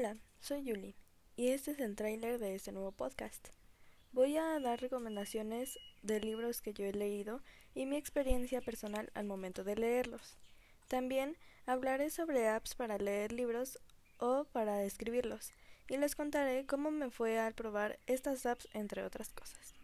Hola, 0.00 0.16
soy 0.40 0.64
Yuli 0.64 0.96
y 1.36 1.48
este 1.48 1.72
es 1.72 1.78
el 1.78 1.94
tráiler 1.94 2.38
de 2.38 2.54
este 2.54 2.72
nuevo 2.72 2.90
podcast. 2.90 3.48
Voy 4.12 4.38
a 4.38 4.58
dar 4.58 4.80
recomendaciones 4.80 5.78
de 6.00 6.20
libros 6.20 6.62
que 6.62 6.72
yo 6.72 6.86
he 6.86 6.92
leído 6.94 7.42
y 7.74 7.84
mi 7.84 7.98
experiencia 7.98 8.62
personal 8.62 9.10
al 9.12 9.26
momento 9.26 9.62
de 9.62 9.76
leerlos. 9.76 10.38
También 10.88 11.36
hablaré 11.66 12.08
sobre 12.08 12.48
apps 12.48 12.74
para 12.74 12.96
leer 12.96 13.32
libros 13.32 13.78
o 14.16 14.44
para 14.44 14.84
escribirlos 14.84 15.52
y 15.86 15.98
les 15.98 16.16
contaré 16.16 16.64
cómo 16.64 16.90
me 16.90 17.10
fue 17.10 17.38
al 17.38 17.52
probar 17.52 17.98
estas 18.06 18.46
apps 18.46 18.68
entre 18.72 19.02
otras 19.02 19.34
cosas. 19.34 19.79